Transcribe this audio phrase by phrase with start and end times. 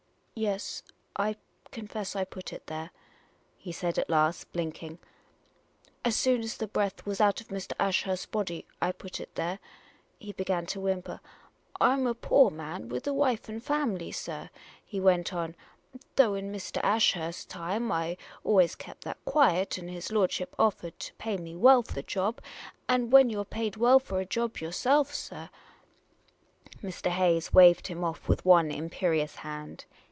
[0.33, 0.81] Yes,
[1.15, 1.35] I
[1.71, 2.89] confess I put it there,"
[3.59, 4.97] he said at last, blinking."
[6.05, 7.73] As soon as the breath was out of Mr.
[7.79, 9.59] Ashurst's body I put it there."
[10.17, 11.19] He began to whimper."
[11.81, 14.49] I 'm a poor man with a wife and family, sir,"
[14.83, 15.53] he went on,"
[16.15, 16.81] though in Mr.
[16.83, 21.83] Ashurst's time I always kep' that quiet; and his lordship offered to pay me well
[21.83, 22.41] for the job;
[22.89, 25.51] and when you 're paid well for a job yourself, sir"
[26.83, 27.11] Mr.
[27.11, 29.85] Hayes waved him off with one imperious hand.